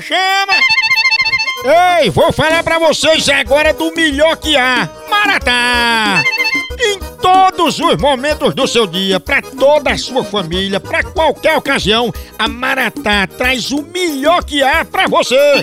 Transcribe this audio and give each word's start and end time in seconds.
chama! 0.00 0.54
Ei, 2.00 2.10
vou 2.10 2.32
falar 2.32 2.62
pra 2.62 2.78
vocês 2.78 3.28
agora 3.28 3.72
do 3.72 3.92
melhor 3.94 4.36
que 4.36 4.56
há, 4.56 4.88
Maratá! 5.10 6.22
Em 6.80 6.98
todos 7.20 7.80
os 7.80 7.96
momentos 7.96 8.54
do 8.54 8.66
seu 8.68 8.86
dia, 8.86 9.18
pra 9.18 9.42
toda 9.42 9.90
a 9.90 9.98
sua 9.98 10.22
família, 10.22 10.78
pra 10.78 11.02
qualquer 11.02 11.56
ocasião, 11.56 12.12
a 12.38 12.46
Maratá 12.46 13.26
traz 13.26 13.72
o 13.72 13.82
melhor 13.82 14.44
que 14.44 14.62
há 14.62 14.84
pra 14.84 15.08
você! 15.08 15.62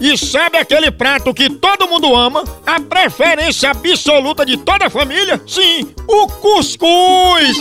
E 0.00 0.18
sabe 0.18 0.58
aquele 0.58 0.90
prato 0.90 1.32
que 1.32 1.48
todo 1.48 1.88
mundo 1.88 2.14
ama? 2.14 2.44
A 2.66 2.80
preferência 2.80 3.70
absoluta 3.70 4.44
de 4.44 4.58
toda 4.58 4.86
a 4.86 4.90
família? 4.90 5.40
Sim, 5.46 5.94
o 6.06 6.26
cuscuz! 6.26 7.56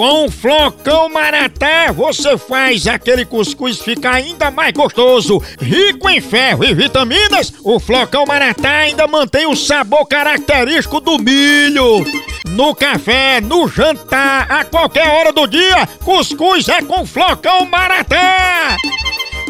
Com 0.00 0.24
o 0.24 0.30
flocão 0.30 1.10
maratá, 1.10 1.92
você 1.92 2.38
faz 2.38 2.86
aquele 2.86 3.22
cuscuz 3.26 3.78
ficar 3.78 4.14
ainda 4.14 4.50
mais 4.50 4.72
gostoso. 4.72 5.42
Rico 5.60 6.08
em 6.08 6.22
ferro 6.22 6.64
e 6.64 6.72
vitaminas, 6.72 7.52
o 7.62 7.78
flocão 7.78 8.24
maratá 8.24 8.78
ainda 8.78 9.06
mantém 9.06 9.46
o 9.46 9.54
sabor 9.54 10.06
característico 10.06 11.00
do 11.00 11.18
milho. 11.18 12.02
No 12.48 12.74
café, 12.74 13.42
no 13.42 13.68
jantar, 13.68 14.50
a 14.50 14.64
qualquer 14.64 15.06
hora 15.06 15.34
do 15.34 15.46
dia, 15.46 15.86
cuscuz 16.02 16.66
é 16.70 16.80
com 16.80 17.04
flocão 17.04 17.66
maratá. 17.66 18.78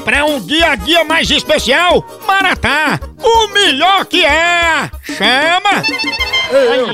Para 0.05 0.25
um 0.25 0.41
dia 0.41 0.73
a 0.73 0.77
dia 0.77 1.05
mais 1.05 1.31
especial, 1.31 2.05
Maratá, 2.27 2.99
o 3.19 3.49
melhor 3.49 4.05
que 4.07 4.25
é! 4.25 4.91
Chama! 5.05 5.85
Eu, 6.51 6.89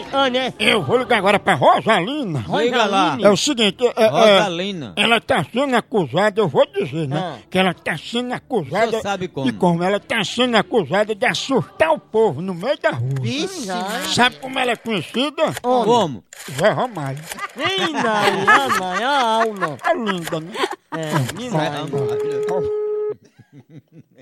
eu 0.58 0.82
vou 0.82 0.98
ligar 0.98 1.16
agora 1.16 1.38
pra 1.38 1.54
Rosalina. 1.54 2.44
Liga 2.46 2.84
lá. 2.84 3.16
É 3.20 3.30
o 3.30 3.36
seguinte, 3.36 3.86
é, 3.96 4.04
é, 4.04 4.08
Rosalina. 4.08 4.92
ela 4.96 5.18
tá 5.18 5.44
sendo 5.50 5.74
acusada, 5.74 6.40
eu 6.40 6.48
vou 6.48 6.66
dizer, 6.66 7.08
né? 7.08 7.16
Ah. 7.18 7.38
Que 7.48 7.58
ela 7.58 7.72
tá 7.72 7.96
sendo 7.96 8.34
acusada. 8.34 8.90
Senhor 8.90 9.02
sabe 9.02 9.28
como? 9.28 9.48
E 9.48 9.52
como? 9.52 9.82
Ela 9.82 9.98
tá 9.98 10.22
sendo 10.24 10.56
acusada 10.56 11.14
de 11.14 11.24
assustar 11.24 11.90
o 11.90 11.98
povo 11.98 12.42
no 12.42 12.54
meio 12.54 12.78
da 12.78 12.90
rua. 12.90 13.14
Vixe. 13.22 13.66
Sabe 14.14 14.36
como 14.36 14.58
ela 14.58 14.72
é 14.72 14.76
conhecida? 14.76 15.54
Como? 15.62 16.22
Zé 16.50 16.68
Ramalho. 16.68 17.18
Linda, 17.56 18.12
linda, 18.30 19.06
a 19.06 19.42
alma. 19.42 19.78
É 19.84 19.94
linda, 19.94 20.40
né? 20.40 20.52
É, 20.92 21.40
linda. 21.40 22.85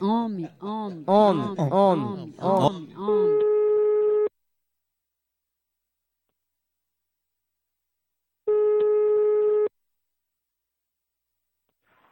Homem, 0.00 0.50
homem, 0.60 1.04
Homem, 1.06 1.54
homem, 1.70 2.34
homem, 2.40 2.96
homem. 2.96 3.38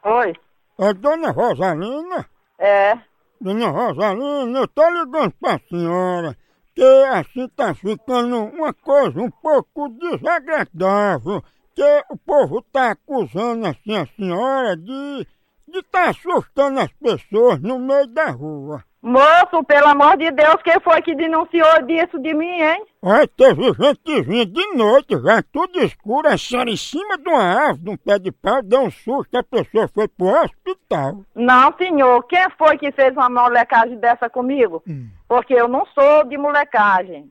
Oi. 0.05 0.33
É 0.79 0.93
Dona 0.93 1.31
Rosalina? 1.31 2.29
É. 2.57 2.97
Dona 3.41 3.69
Rosalina, 3.69 4.59
eu 4.59 4.67
tô 4.67 4.89
ligando 4.89 5.31
pra 5.33 5.59
senhora 5.69 6.37
que 6.73 6.83
assim 6.83 7.47
tá 7.49 7.73
ficando 7.75 8.45
uma 8.45 8.73
coisa 8.73 9.19
um 9.19 9.29
pouco 9.29 9.89
desagradável, 9.89 11.43
que 11.75 12.03
o 12.09 12.17
povo 12.17 12.61
tá 12.61 12.91
acusando 12.91 13.67
assim 13.67 13.95
a 13.95 14.05
senhora 14.15 14.77
de 14.77 15.27
de 15.73 15.81
tá 15.83 16.09
assustando 16.09 16.79
as 16.79 16.91
pessoas 16.93 17.59
no 17.59 17.79
meio 17.79 18.07
da 18.07 18.29
rua. 18.29 18.83
Moço, 19.01 19.61
pelo 19.67 19.87
amor 19.87 20.15
de 20.15 20.31
Deus, 20.31 20.55
quem 20.63 20.79
foi 20.79 21.01
que 21.01 21.13
denunciou 21.13 21.81
disso 21.85 22.17
de 22.19 22.33
mim, 22.33 22.61
hein? 22.61 22.85
Olha, 23.01 23.27
teve 23.27 23.63
gente 23.73 23.99
que 24.01 24.21
vinha 24.21 24.45
de 24.45 24.65
noite, 24.75 25.19
já 25.21 25.43
tudo 25.51 25.83
escuro, 25.83 26.29
a 26.29 26.37
senhora 26.37 26.69
em 26.69 26.77
cima 26.77 27.17
de 27.17 27.27
uma 27.27 27.43
árvore, 27.43 27.83
de 27.83 27.89
um 27.89 27.97
pé 27.97 28.17
de 28.17 28.31
pau, 28.31 28.61
deu 28.61 28.79
um 28.79 28.91
susto, 28.91 29.35
a 29.35 29.43
pessoa 29.43 29.89
foi 29.89 30.07
pro 30.07 30.27
hospital. 30.27 31.25
Não, 31.35 31.73
senhor. 31.77 32.23
Quem 32.27 32.47
foi 32.57 32.77
que 32.77 32.93
fez 32.93 33.11
uma 33.11 33.29
molecagem 33.29 33.97
dessa 33.97 34.29
comigo? 34.29 34.81
Porque 35.27 35.53
eu 35.53 35.67
não 35.67 35.85
sou 35.87 36.23
de 36.23 36.37
molecagem. 36.37 37.29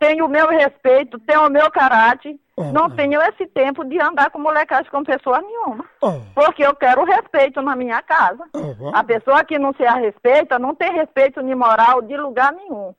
Tenho 0.00 0.26
o 0.26 0.28
meu 0.28 0.48
respeito, 0.48 1.18
tenho 1.20 1.46
o 1.46 1.50
meu 1.50 1.70
caráter. 1.70 2.34
Ah. 2.60 2.72
Não 2.72 2.90
tenho 2.90 3.20
esse 3.22 3.46
tempo 3.46 3.84
de 3.84 4.00
andar 4.00 4.30
com 4.30 4.38
molecagem 4.38 4.90
com 4.90 5.04
pessoa 5.04 5.40
nenhuma. 5.40 5.84
ah, 6.02 6.20
Porque 6.34 6.64
eu 6.66 6.74
quero 6.74 7.04
respeito 7.04 7.62
na 7.62 7.76
minha 7.76 8.02
casa. 8.02 8.44
ah, 8.54 8.98
A 8.98 9.04
pessoa 9.04 9.44
que 9.44 9.58
não 9.58 9.72
se 9.74 9.84
a 9.84 9.94
respeita 9.94 10.58
não 10.58 10.74
tem 10.74 10.92
respeito 10.92 11.40
nem 11.40 11.54
moral 11.54 12.02
de 12.02 12.16
lugar 12.16 12.52
nenhum. 12.52 12.94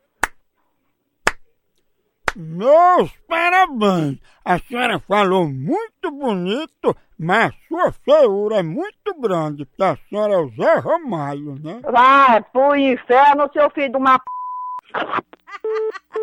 Meus 2.36 3.12
parabéns! 3.28 4.19
A 4.46 4.59
senhora 4.59 5.00
falou 5.00 5.48
muito 5.48 6.12
bonito, 6.12 6.96
mas 7.18 7.48
a 7.48 7.68
sua 7.68 7.92
feiura 7.92 8.58
é 8.58 8.64
muito 8.64 9.14
grande, 9.19 9.66
porque 9.66 9.84
a 9.84 9.98
senhora 10.08 10.34
é 10.34 10.38
o 10.38 10.50
Zé 10.50 10.75
Ramalho, 10.75 11.56
né? 11.62 11.81
Vai 11.84 12.42
pro 12.53 12.75
inferno, 12.75 13.50
seu 13.52 13.69
filho 13.72 13.92
de 13.92 13.98
uma 13.98 14.19
p... 14.19 14.25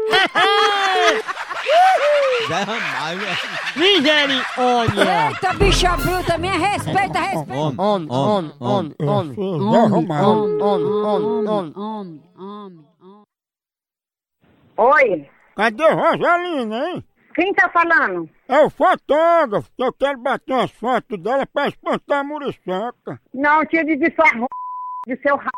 Ramalho. 2.48 3.26
Misericórdia. 3.76 5.28
Eita, 5.30 5.52
bicha 5.54 5.96
bruta, 5.96 6.38
minha 6.38 6.52
respeita, 6.58 7.18
respeita. 7.18 7.54
Homem, 7.54 7.76
Homem, 7.78 8.08
homem, 8.10 8.52
homem, 8.60 8.94
Eu 8.98 9.08
homem. 9.08 9.34
sou 9.34 9.44
o 9.56 9.70
Zé 9.72 9.78
Ramalho. 9.78 10.28
Homem, 10.28 10.62
homem, 10.62 10.92
homem, 10.92 11.46
homem. 11.46 11.48
homem, 11.48 11.72
homem, 11.76 12.22
homem. 12.38 12.86
Oi, 14.78 15.28
Cadê 15.56 15.88
Rosalina, 15.90 16.88
hein? 16.90 17.04
quem 17.34 17.52
tá 17.54 17.68
falando? 17.70 18.28
É 18.48 18.60
o 18.60 18.70
fotógrafo, 18.70 19.70
que 19.76 19.82
eu 19.82 19.92
quero 19.92 20.18
bater 20.18 20.52
umas 20.52 20.70
fotos 20.70 21.18
dela 21.18 21.46
pra 21.46 21.68
espantar 21.68 22.20
a 22.20 22.24
muriçoca. 22.24 23.20
Não, 23.34 23.64
tire 23.66 23.96
de 23.96 24.14
sua 24.14 24.26
r... 24.28 24.46
de 25.06 25.16
seu 25.22 25.36
r... 25.36 25.48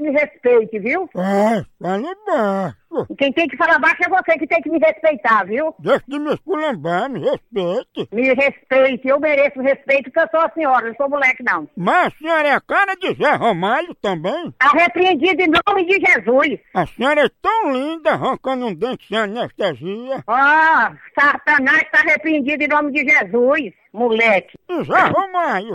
me 0.00 0.10
respeite, 0.10 0.78
viu? 0.80 1.08
É, 1.16 1.64
fala 1.80 2.14
baixo. 2.26 2.76
Quem 3.18 3.32
tem 3.32 3.48
que 3.48 3.56
falar 3.56 3.78
baixo 3.78 4.02
é 4.04 4.08
você 4.08 4.38
que 4.38 4.46
tem 4.46 4.60
que 4.62 4.70
me 4.70 4.78
respeitar, 4.78 5.44
viu? 5.44 5.74
Deixa 5.78 6.04
de 6.08 6.18
me 6.18 6.32
esculambar, 6.34 7.08
me 7.10 7.20
respeite. 7.20 8.08
Me 8.12 8.32
respeite, 8.34 9.08
eu 9.08 9.20
mereço 9.20 9.60
respeito 9.60 10.04
porque 10.04 10.20
eu 10.20 10.28
sou 10.30 10.40
a 10.40 10.50
senhora, 10.54 10.88
não 10.88 10.94
sou 10.96 11.08
moleque 11.08 11.42
não. 11.42 11.68
Mas 11.76 12.06
a 12.06 12.10
senhora 12.18 12.48
é 12.48 12.52
a 12.52 12.60
cara 12.60 12.94
de 12.96 13.14
Zé 13.14 13.30
Ramalho 13.32 13.94
também? 14.00 14.52
Tá 14.58 14.70
repreendido 14.70 15.42
em 15.42 15.50
nome 15.66 15.84
de 15.86 16.00
Jesus. 16.06 16.58
A 16.74 16.86
senhora 16.86 17.26
é 17.26 17.30
tão 17.42 17.72
linda, 17.72 18.12
arrancando 18.12 18.66
um 18.66 18.74
dente 18.74 19.06
sem 19.08 19.18
anestesia. 19.18 20.22
Ah, 20.26 20.92
Satanás 21.18 21.82
tá 21.90 22.00
repreendido 22.04 22.62
em 22.64 22.68
nome 22.68 22.92
de 22.92 23.00
Jesus, 23.10 23.72
moleque. 23.92 24.58
Zé 24.84 24.98
Ramalho? 24.98 25.72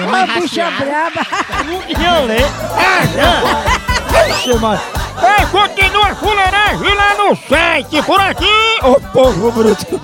Ô, 0.00 0.40
bicha 0.40 0.70
braba. 0.70 1.22
Violento. 1.98 3.77
É, 5.20 5.46
continua 5.46 6.06
a 6.08 6.14
fuleiragem 6.14 6.94
lá 6.94 7.14
no 7.16 7.36
site, 7.48 8.02
por 8.02 8.20
aqui, 8.20 8.78
ô 8.82 9.00
povo 9.12 9.50
bruto. 9.50 10.00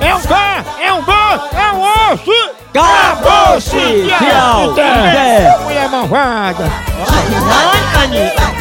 É 0.00 0.14
um 0.14 0.20
K, 0.20 0.64
é 0.80 0.92
um 0.92 1.02
B, 1.02 1.12
é 1.12 1.72
um 1.72 2.12
osso. 2.12 2.50
Acabou-se! 2.74 4.06
Tchau. 4.18 4.74
Mulher 5.64 5.88
malvada. 5.88 6.64
Ai, 7.08 8.04
Anitta. 8.04 8.55